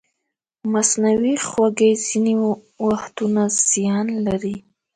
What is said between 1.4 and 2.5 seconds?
خوږې ځینې